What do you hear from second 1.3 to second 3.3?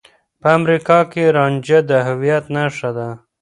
رانجه د هويت نښه ده.